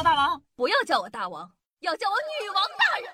[0.00, 1.46] 我大王，不要叫我大王，
[1.80, 3.12] 要叫我女王大人。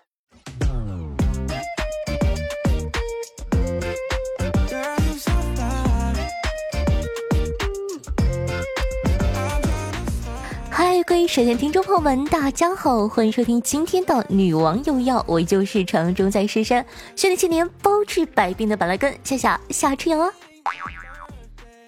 [10.71, 20.33] 嗨，各位沈电听众朋友们，大家好，欢迎收听今天的《女王有药》，我依旧是传说中在深山训练千年、包治百病的板蓝根，夏夏夏春阳啊。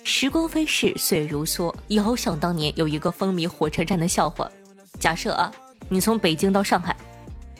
[0.02, 4.50] 时光飞逝，岁月如梭，遥想当年有一个风靡火车站的笑话。
[4.98, 5.50] 假设啊，
[5.88, 6.96] 你从北京到上海，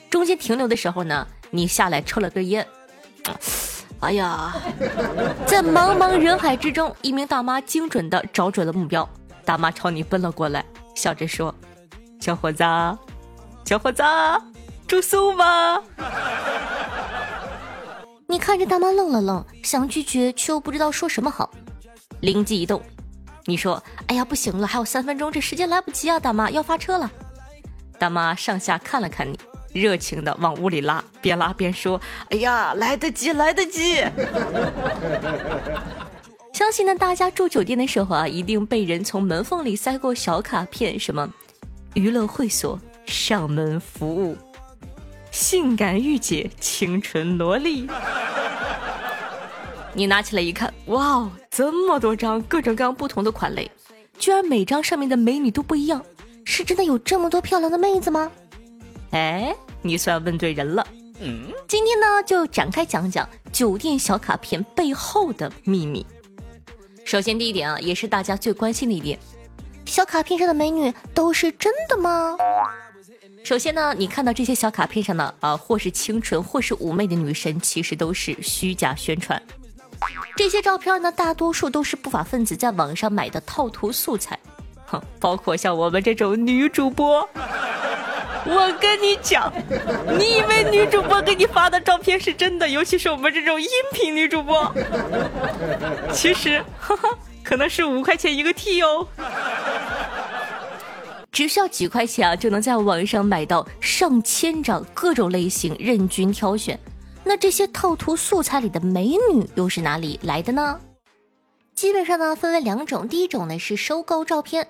[0.09, 2.65] 中间停留的时候呢，你下来抽了根烟，
[4.01, 4.53] 哎呀，
[5.45, 9.07] 在茫茫人海之中，一名大妈精准的找准了目标，
[9.45, 10.63] 大妈朝你奔了过来。
[10.95, 11.53] 笑着说
[12.19, 12.63] ：“小伙子，
[13.63, 14.03] 小伙子，
[14.85, 15.81] 住宿吗？”
[18.27, 21.49] 你看着大妈愣了愣，想拒绝却又不知道说什么好。
[22.19, 22.81] 灵机一动，
[23.45, 27.09] 你说：“哎呀，不行了，还有三分钟，这时间来不及啊！”大妈要发车了。
[27.99, 29.37] 大妈上下看了看你，
[29.73, 31.99] 热情的往屋里拉，边拉边说
[32.31, 33.95] ：“哎呀，来得及，来得及。
[36.53, 41.29] ”相信呢，大家住酒店的时候啊，一定被人从门缝里塞过小卡片，什么
[41.93, 44.35] 娱乐会所上门服务，
[45.31, 47.87] 性感御姐，清纯萝莉。
[49.93, 53.69] 你拿起来一看，哇哦，这么多张，各种各样不同的款类，
[54.17, 56.03] 居然每张上面的美女都不一样，
[56.49, 58.31] 是真的有这么多漂亮的妹子吗？
[59.11, 60.85] 哎，你算问对人了。
[61.19, 66.03] 嗯，今天呢，就展开讲讲酒店小卡片背后的秘密。
[67.05, 69.19] 首先，第一点啊，也是大家最关心的一点，
[69.85, 72.35] 小卡片上的美女都是真的吗？
[73.43, 79.39] 首先呢，你看到这些小卡片上的啊，或是清纯，或是妩媚的女神，其实都是虚假宣传。
[80.35, 84.39] 这些照片呢，大多数都是不法分子在网上买的套图素材，
[85.19, 87.27] 包括像我们这种女主播。
[88.45, 89.51] 我跟你讲，
[90.17, 92.67] 你以为女主播给你发的照片是真的？
[92.67, 94.73] 尤其是我们这种音频女主播，
[96.13, 97.09] 其实，哈哈，
[97.43, 99.05] 可能是五块钱一个 T 哦，
[101.31, 106.79] 只需要几块钱啊，就能在网上买到上千张各种类型，任君挑选。
[107.25, 110.79] 那这些套图素材里的美女又是哪里来的呢？
[111.75, 114.65] 基本上呢，分为两种，第一种呢是收购照片。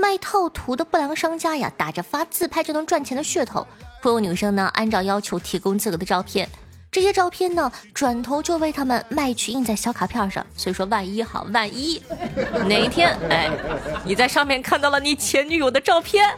[0.00, 3.66] 卖套图的不良商家呀，打着发自拍就能赚钱的噱头，
[4.00, 6.48] 忽悠女生呢按照要求提供自个的照片，
[6.92, 10.46] 这些照片呢转头就为他们卖去印在小卡片上。
[10.56, 12.00] 所以说，万一哈，万一
[12.68, 13.50] 哪一天哎，
[14.04, 16.32] 你在上面看到了你前女友的照片，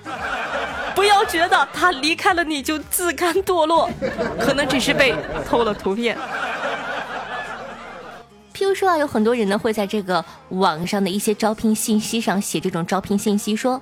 [0.95, 3.91] 不要觉得她离开了你就自甘堕落，
[4.41, 5.15] 可能只是被
[5.47, 6.17] 偷了图片。
[8.61, 13.81] 譬如说啊，有很多人呢会在这个网上的一些招聘信息上写这种招聘信息，说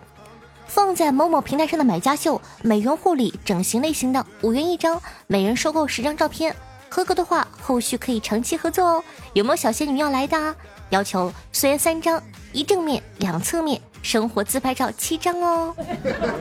[0.69, 6.55] 放在某某平台上的买家秀，美容护理、整形类型的，五元一张，每人收购十张照片，
[6.89, 9.05] 合格的话后续可以长期合作哦。
[9.33, 10.39] 有没有小仙女要来的？
[10.39, 10.55] 啊
[10.91, 12.23] 要求素颜三张，
[12.53, 15.75] 一正面两侧面，生活自拍照七张哦。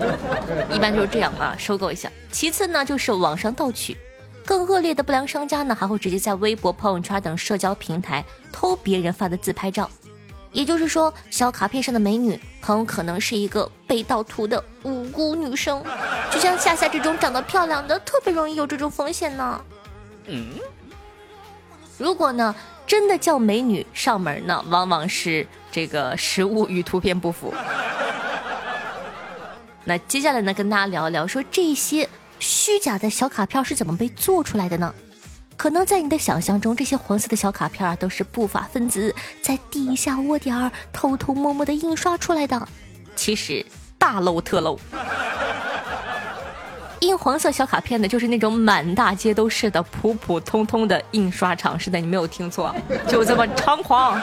[0.72, 2.08] 一般就是这样啊，收购一下。
[2.32, 3.98] 其次呢，就是网上盗取。
[4.48, 9.90] 更恶劣的不良商家呢，还会直接在微博、朋友圈等社交平台偷别人发的自拍照。
[10.54, 15.84] 也就是说，小卡片上的美女很有可能是一个被盗图的无辜女生。
[16.32, 19.62] 就像夏夏这种长得漂亮的，特别容易有这种风险呢。
[20.28, 20.48] 嗯，
[21.98, 22.56] 如果呢
[22.88, 27.54] 真的叫美女上门呢，往往是这个实物与图片不符。
[29.84, 32.08] 那接下来呢，跟大家聊一聊，说这些。
[32.40, 34.94] 虚假的小卡片是怎么被做出来的呢？
[35.56, 42.68] 可能在你的想象中，这些黄色的小卡片啊，都是不法分子在地下窝点儿偷偷摸摸的印刷出来的。
[43.16, 43.66] 其实
[43.98, 44.80] 大漏特漏，
[47.02, 51.80] 印黄色小卡片的就是那种满大街都是的普普通通的印刷厂。
[51.80, 52.76] 是的，你没有听错，
[53.08, 54.22] 就这么猖狂。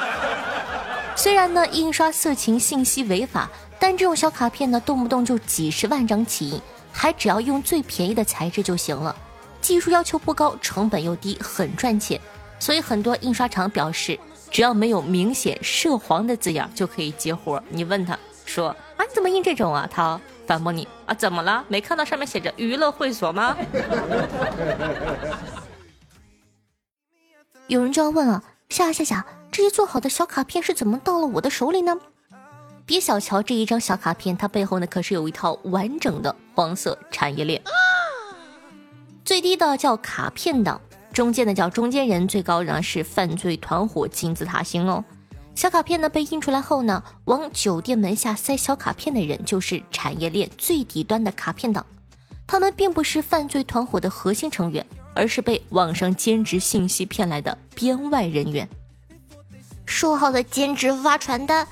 [1.16, 3.50] 虽然呢，印刷色情信息违法，
[3.80, 6.62] 但这种小卡片呢，动不动就几十万张起印。
[6.96, 9.14] 还只要用最便宜的材质就行了，
[9.60, 12.20] 技术要求不高，成本又低，很赚钱。
[12.60, 14.18] 所以很多印刷厂表示，
[14.50, 17.62] 只要没有明显涉黄的字样就可以接活。
[17.68, 19.86] 你问他说啊，你怎么印这种啊？
[19.90, 21.64] 他反驳你啊，怎么了？
[21.68, 23.56] 没看到上面写着娱乐会所吗？
[27.66, 31.98] 有人就要问了，夏夏夏，这些做好的小卡片是怎么到了我的手里呢？
[32.86, 37.60] 别小瞧这一张小卡片，它背后呢可是有一套完整的黄色产业链。
[39.24, 40.80] 最低的叫卡片党，
[41.12, 45.04] 中间的叫中间人，最高呢是犯罪团伙金字塔型哦。
[45.54, 51.86] 小卡片呢被印出来后呢，往酒店门下塞小卡片的人就是产业链最底端的卡片党，
[52.46, 54.84] 他们并不是犯罪团伙的核心成员，
[55.14, 58.68] 而是被网上兼职信息骗来的编外人员。
[59.86, 61.66] 说好的兼职发传单，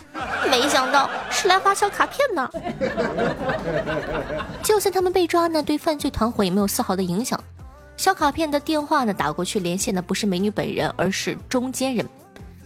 [0.50, 2.49] 没想到是来发小卡片呢。
[4.62, 7.43] 就算他们被抓呢，对犯罪团伙也没有丝毫的影响。
[7.97, 12.09] 小卡片的电话呢，打过去连线的不是美女本人，而是中间人。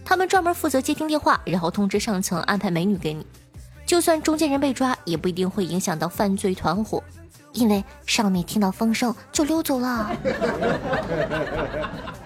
[0.05, 3.25] 他们专门负责接听电话，然后通知上层安排美女给你。
[3.85, 7.03] 就算中间人被抓，也不一定会影响到犯罪团伙，
[7.53, 10.11] 因为上面听到风声就溜走了。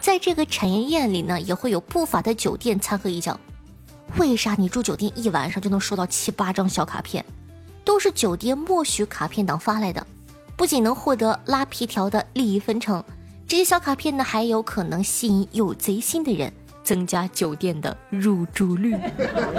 [0.02, 3.40] 在这个产业链里呢，也会有不法的酒店掺和一脚。
[4.18, 7.24] 为啥你住酒店一晚上就能收到七八张小卡片？
[7.86, 10.06] 都是酒店默许卡片党发来的，
[10.58, 13.04] 不仅能获得拉皮条的利益分成，
[13.48, 16.52] 这些小卡片呢，还有可能吸引有贼心的人，
[16.84, 18.96] 增加酒店的入住率。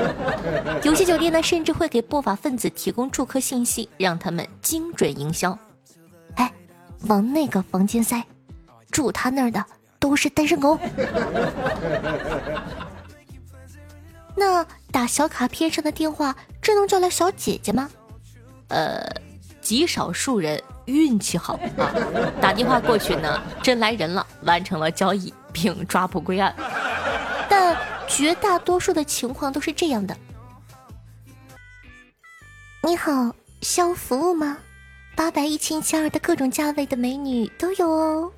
[0.83, 5.57] 有些酒店呢，甚至会给不法分子提供住客信息，让他们精准营销。
[6.35, 6.53] 哎，
[7.07, 8.25] 往那个房间塞，
[8.91, 9.65] 住他那儿的。
[10.03, 10.77] 都是单身狗。
[14.35, 17.89] 那打小卡片上的电话，真能叫来小姐姐吗？
[18.67, 19.07] 呃，
[19.61, 21.95] 极少数人运气好啊，
[22.41, 26.53] 打电话过去呢，真来人了，完成了交易，并抓捕归案。
[27.49, 27.77] 但
[28.09, 30.17] 绝大多数的情况都是这样的。
[32.83, 34.59] 你好，需要服务吗？
[35.15, 38.33] 八百、一千、一千二的各种价位的美女都有哦。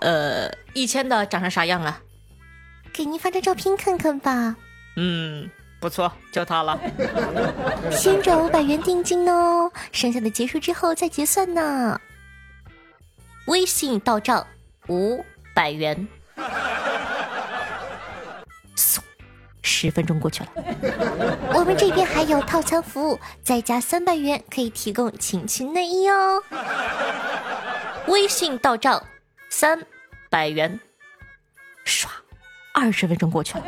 [0.00, 2.00] 呃，一千的长成啥样啊？
[2.92, 4.56] 给您发张照片看看吧。
[4.96, 5.48] 嗯，
[5.78, 6.78] 不错，就它了。
[7.90, 12.00] 先转五百元定金哦，剩下的结束之后再结算呢。
[13.46, 14.46] 微信到账
[14.88, 15.24] 五
[15.54, 16.08] 百元。
[18.76, 18.98] 嗖，
[19.62, 20.48] 十分钟过去了。
[21.54, 26.42] 我们这边还有套餐服务，再加三百元可以提供情趣内衣哦。
[28.08, 29.02] 微信到账。
[29.50, 29.84] 三
[30.30, 30.80] 百元，
[31.84, 32.06] 唰，
[32.72, 33.64] 二十分钟过去了，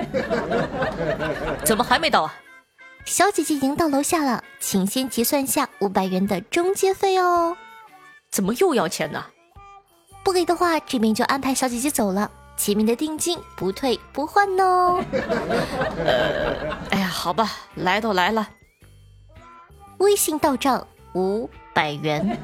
[1.64, 2.34] 怎么还没到啊？
[3.04, 7.56] 小姐姐已经到楼下了，请先结算下五百元的中介费哦。
[8.30, 9.26] 怎么又要钱呢？
[10.22, 15.04] 不给的话，这边就安排小姐姐走了，前面的定金不退不换哦。
[16.06, 18.48] 呃，哎呀，好吧，来都来了，
[19.98, 22.38] 微信到账五百元，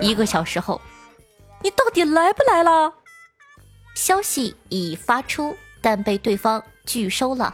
[0.00, 0.75] 一个小时后。
[1.66, 2.94] 你到底来不来了？
[3.96, 7.52] 消息已发出，但被对方拒收了。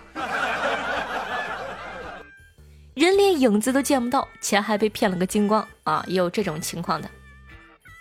[2.93, 6.05] 人连影子都见不到，钱还被骗了个精光啊！
[6.07, 7.09] 也有这种情况的。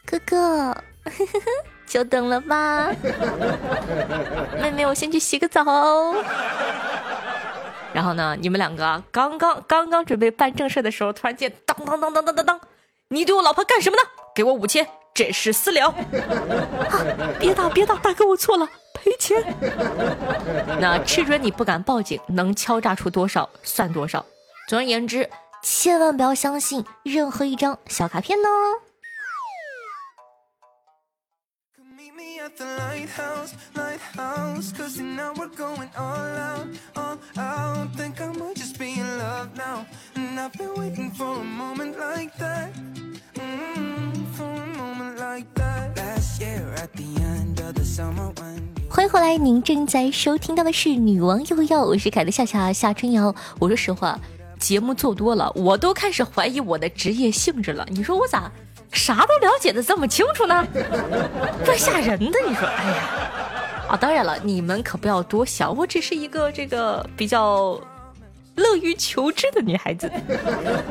[0.06, 0.38] 哥哥，
[0.68, 0.75] 呵
[1.06, 1.40] 呵
[1.86, 2.92] 久等了吧？
[4.62, 5.64] 妹妹，我先去洗个澡。
[7.94, 12.62] 然后呢，你们两个刚刚刚刚准备办正事的时候，突然间当当当当当当当，
[13.07, 14.04] 你对我老婆干什么呢？
[14.36, 14.86] 给我五千。
[15.13, 15.94] 这是私了，
[17.40, 19.44] 别打别打，大哥我错了，赔钱。
[20.80, 24.25] 那吃准你不敢报警，能敲诈出多少算多少。
[24.69, 25.30] 总而言之，
[25.62, 28.48] 千万不要相信任何一张小卡片呢。
[48.90, 53.33] 欢迎回来，您正在收听到的是《女王又要》，我是凯的夏夏夏春瑶。
[53.57, 54.19] 我说实话，
[54.59, 57.88] 节目做多了，我都开始怀疑我的职业性质了。
[57.92, 58.52] 你说我咋
[58.92, 60.68] 啥都了解的这么清楚呢？
[61.64, 62.38] 怪吓人的。
[62.45, 63.04] 你说，哎呀，
[63.90, 67.80] 啊，当然了，你们可不要多想，我只是一个这个比较。
[68.56, 70.12] 乐于求知的女孩子。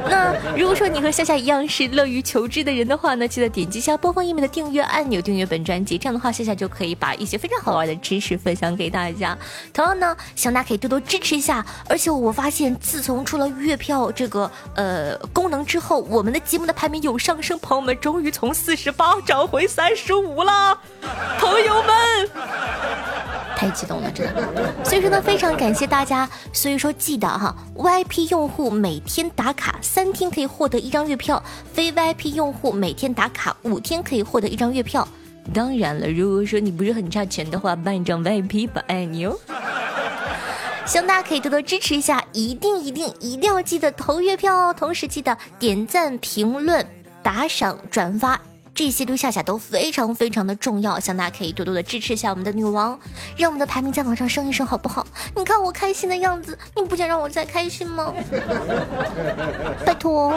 [0.08, 5.98] 那如果说你和夏夏一样是乐于求知的人的话呢，记得点击一下播放页面的订阅按钮，订阅本专辑。
[5.98, 9.36] 这样的话，夏夏就可以把一些非常好玩的知识分享给大家。
[9.72, 11.64] 同样呢，希望大家可以多多支持一下。
[11.88, 20.78] 而且我发现，自从出了月票这个呃功能之后，我们的节目的排名有上升，朋友们终于从四十八涨回三十五了，
[21.38, 22.30] 朋友们。
[23.56, 24.72] 太激动了，真的。
[24.82, 26.26] 所以说呢，非常感谢大家。
[26.52, 35.06] 所以说记得哈，VIP 用户每天打卡三天可以获得一张月票，非 VIP 用户每天打卡五天可以获得一张月票。
[35.54, 39.36] 当然了，如果说你不是很差钱的话，办一张 VIP 吧，爱你哦。
[40.86, 44.74] 希望大家可以多多支持一下，一定一定一定要记得投月票哦。
[44.76, 46.84] 同时记得点赞、评论、
[47.22, 48.40] 打赏、转发。
[48.80, 52.98] 这些对夏夏都非常非常的重要，希望大家可以多多的支持一下我们的女王，
[53.36, 55.06] 让我们的排名再往上升一升，好不好？
[55.36, 58.10] 你看我开心的样子，你不想让我再开心吗？
[59.84, 60.32] 拜托。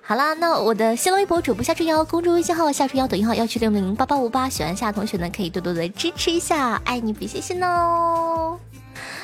[0.00, 8.56] 好啦，那我的新浪微博主播夏春瑶，公众微信号夏春瑶，抖音号幺七六零八八五八，喜欢夏同学呢，可以多多的支持一下，爱你不谢谢哦。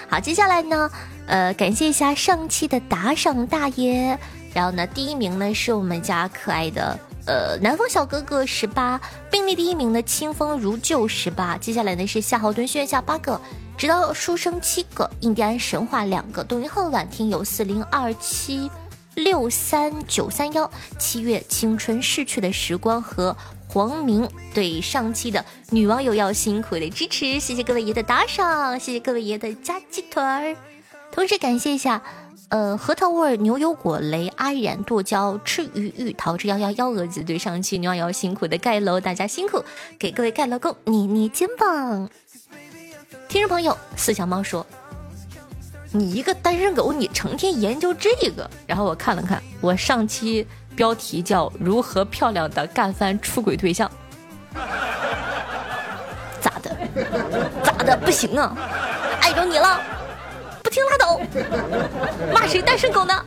[0.09, 0.91] 好，接下来呢，
[1.29, 4.19] 呃，感谢一下上期的打赏大爷，
[4.57, 8.99] 然后呢，第一名呢是我们家可爱的呃南风小哥哥十八，
[9.31, 13.39] 并列第一名的清风如旧十八，接下来呢是夏侯惇炫下八个，
[13.77, 18.71] 直到书生七个，印第安神话两个，抖音号晚听友四零二七。
[19.15, 23.37] 六三九三幺，七月青春逝去的时光和
[23.67, 30.57] 黄明对上期的女网友要辛苦的支持，谢谢各位爷的打赏，谢谢各位爷的加鸡腿儿，
[31.13, 32.03] 同时感谢一下，
[32.49, 39.65] 呃，核桃味牛油果雷阿然剁椒吃鱼玉桃之幺幺幺蛾子对上期牛羊羊辛苦的盖楼，大家辛苦，
[39.99, 42.09] 给各位盖楼工捏捏肩膀。
[43.29, 44.65] 听众朋友，四小猫说。
[45.93, 48.49] 你一个单身狗，你成天研究这个。
[48.67, 53.91] 然后我看了看，我上期标题叫“如何漂亮的干翻出轨对象”，
[56.41, 56.77] 咋的？
[57.65, 57.97] 咋的？
[58.05, 58.55] 不行啊！
[59.21, 59.81] 碍着你了，
[60.77, 61.19] 听拉倒。
[62.35, 63.25] 骂谁单身狗呢？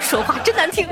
[0.00, 0.86] 说话真难听。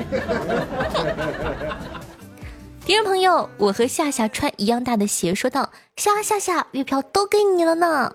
[2.84, 8.12] 听众朋友，我和夏夏穿一样大的鞋，说道：“夏夏夏，月票都给你了呢。”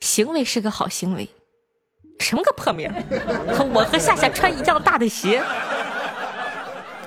[0.00, 1.28] 行为是个好行为。
[2.20, 2.90] 什么个破名？
[3.74, 5.42] 我和夏夏穿一样大的鞋，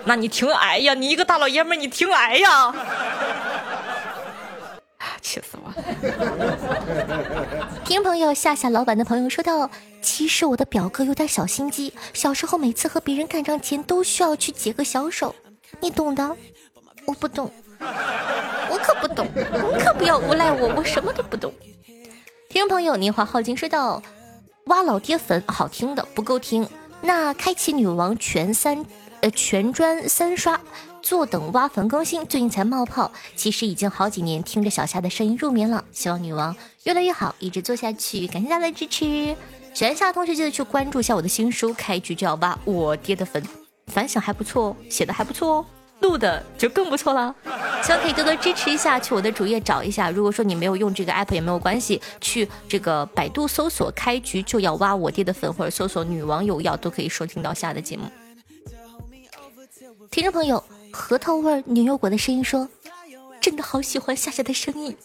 [0.05, 0.93] 那你挺矮呀！
[0.93, 2.71] 你一个大老爷们你挺矮呀！
[5.33, 5.73] 气死我！
[7.85, 9.69] 听朋友，夏夏老板的朋友说道
[10.01, 15.33] ：“其实我的表哥有点小心机，小时候每次和别人干仗前都需要去解个小手，
[15.79, 16.37] 你懂的。
[17.05, 21.51] 我不懂，我可不懂，你可不要诬赖我，我什么都不懂。”
[22.49, 24.03] 听朋友，年华耗尽说道。
[24.67, 26.65] 挖老爹粉好听的不够听，
[27.01, 28.85] 那开启女王全三
[29.19, 30.61] 呃全专三刷，
[31.03, 35.83] 坐等挖坟更新，最近才冒泡，其实已经好几年听着小夏的声音入眠了。
[35.91, 36.55] 希望女王
[36.85, 39.35] 越来越好，一直做下去，感谢大家的支持。
[39.73, 43.43] 喜欢夏的同学记得去关注一下我的新书《开局就要挖我爹的坟》，
[43.87, 45.65] 反响还不错哦，写的还不错哦。
[45.99, 47.35] 录的就更不错了，
[47.81, 50.09] 希望可以多多支持一下，去我的主页找一下。
[50.09, 58.03] 如果说你没有用这个 app 也没有关系，去这个百度搜索“开局就要挖我爹的坟”或者搜索“女网友要”，都可以收听到下的节目。
[60.11, 62.67] 听众朋友，核桃味牛油果的声音说
[63.41, 64.95] ：“真的好喜欢夏夏的声音。”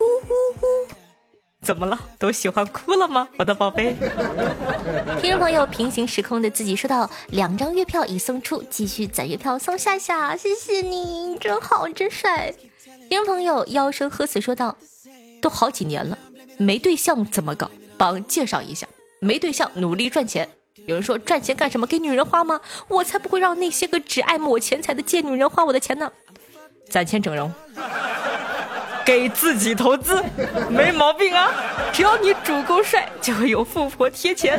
[0.00, 0.88] 呜呜呜。
[1.62, 1.98] 怎么了？
[2.18, 3.94] 都喜欢哭了吗，我的宝贝？
[5.20, 12.54] 听众朋友，平行时空的自己说道：“两张月票已送出，继续攒月票送夏夏，谢谢你，真好，真帅。
[13.08, 14.76] 听众朋友，妖声喝死说道
[15.40, 16.18] ：“都好几年了，
[16.58, 17.70] 没对象怎么搞？
[17.96, 18.86] 帮介绍一下，
[19.20, 20.48] 没对象努力赚钱。
[20.86, 21.86] 有人说赚钱干什么？
[21.86, 22.60] 给女人花吗？
[22.88, 26.10] 我才不会让那些个只爱抹钱财的贱女人花我的钱呢！
[26.88, 27.52] 攒钱整容。”
[29.04, 30.24] 给自己投资，
[30.70, 31.50] 没毛病啊！
[31.92, 34.58] 只要你主够帅，就会有富婆贴钱。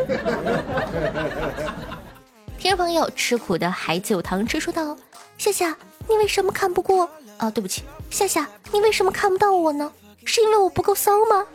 [2.59, 4.95] 听众朋友，吃苦的孩子有糖吃，说道：
[5.39, 5.75] 夏夏，
[6.07, 7.09] 你为什么看不过？
[7.37, 9.91] 啊，对不起，夏夏，你为什么看不到我呢？
[10.25, 11.45] 是因为我不够骚吗？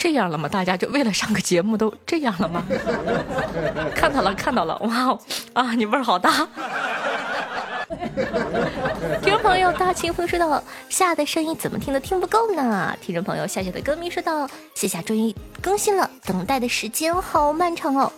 [0.00, 0.48] 这样了吗？
[0.48, 2.64] 大家就为了上个节目都 这样了吗？
[3.94, 5.20] 看到了，看到了，哇哦，
[5.52, 6.30] 啊，你味儿好大。
[9.20, 18.10] 听众朋友，大清风说道：“夏的声音怎么听都听不够呢？”听众朋友，夏夏的歌迷说道：“夏夏终于更新了，等待的时间好漫长哦。”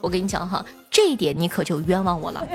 [0.00, 2.46] 我跟你讲哈，这一点你可就冤枉我了。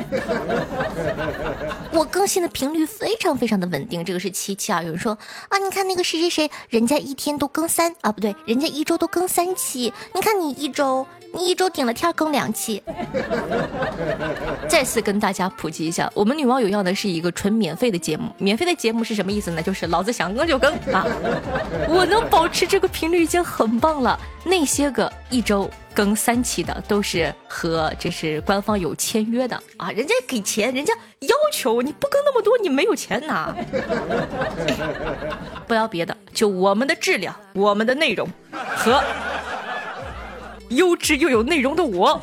[1.91, 4.81] 我更新的频率非常非常的稳定，这个是七七啊。
[4.81, 5.17] 有人说
[5.49, 11.05] 啊，你看那个谁谁谁，人家一天都更三啊，不对，人家一周都更三期，你看你一周。
[11.33, 12.81] 你一周顶了天更两期，
[14.67, 18.31] 再次跟大家普及一下，我们女网友要的是一个纯免费的节目。
[18.37, 19.61] 免费的节目是什么意思呢？
[19.61, 21.07] 就是老子想更就更啊！
[21.89, 24.19] 我能保持这个频率已经很棒了。
[24.45, 33.55] 那些个一周更三期的，都是和这是官方有签约的啊，人家给钱，人家要求你不更那么多，你没有钱拿。
[35.65, 38.29] 不要别的，就我们的质量，我们的内容
[38.75, 39.01] 和。
[40.75, 42.21] 优质又有内容的我，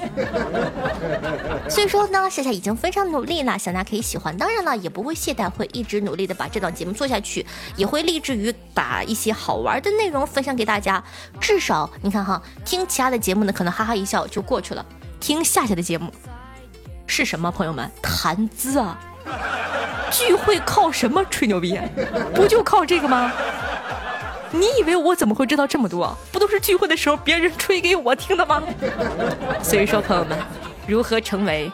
[1.69, 4.37] 所以说呢，夏夏已经非常努力了，想大家可以喜欢。
[4.37, 7.45] 当然了，也不会懈怠，会一直努力的把这档节目做下去，
[7.77, 11.03] 也会立志于把一些好玩的内容分享给大家。
[11.41, 14.85] 至少你看哈，听其他的节目呢，可能哈哈一笑就过去了。
[15.21, 16.11] 听夏夏的节目，
[17.07, 17.51] 是什么？
[17.51, 18.99] 朋友们，谈资啊！
[20.11, 21.79] 聚会靠什么吹牛逼？
[22.35, 23.33] 不就靠这个吗？
[24.53, 26.17] 你以为我怎么会知道这么多？
[26.51, 28.63] 是聚会的时候别人吹给我听的吗？
[29.63, 30.39] 所以说，朋友们，
[30.87, 31.71] 如何成为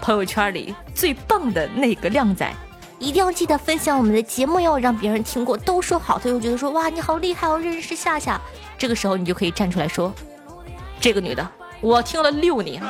[0.00, 2.52] 朋友圈里最棒的那个靓仔？
[2.98, 8.38] 一定要记得分享我们的节目哟，让别人听过都说好，他又觉得说哇你好厉害哦，认识夏夏。
[8.76, 10.12] 这个时候你就可以站出来说，
[11.00, 11.48] 这个女的
[11.80, 12.82] 我听了六年，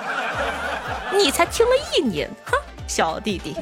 [1.16, 2.56] 你才听了一年，哼，
[2.88, 3.54] 小弟弟。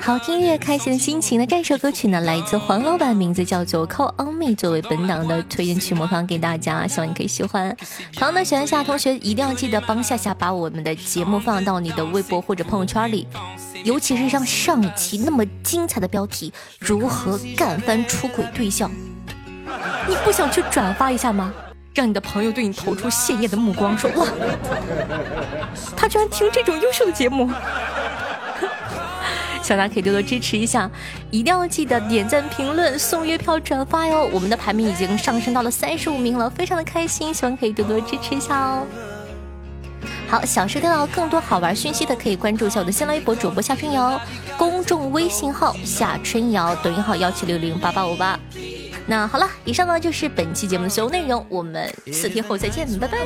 [0.00, 1.46] 好听越开心的心情呢？
[1.46, 7.74] 这首歌曲呢，来自黄老板，名字叫做《Call On Me》，作为本档的推荐曲目放给大家，希望你可以喜欢。
[8.12, 13.28] 同样呢，喜欢夏同学一定要记得帮夏夏把我们的节目放到你的微博或者朋友圈里，
[13.84, 18.90] 尤其是像上一期那么精彩的标题“如何干翻出轨对象”，
[20.08, 21.52] 你不想去转发一下吗？
[21.96, 24.26] 让你的朋友对你投出羡艳的目光，说哇，
[25.96, 27.50] 他居然听这种优秀的节目，
[29.64, 30.90] 小大可以多多支持一下，
[31.30, 34.28] 一定要记得点赞、评论、送月票、转发哟！
[34.30, 38.86] 我们的排名已经上升到了三十五名了，非常的开心，希望可以多多支持一下哦。
[40.28, 44.20] 好，想收听到更多好玩讯息的，可以关注一下我的新浪微博主播夏春瑶，
[44.58, 48.38] 公众微信号夏春瑶，抖音号幺七六零八八五八。
[49.08, 53.18] 那好了，以上呢就是本期节目的所有内容，我们四天后再见，拜拜。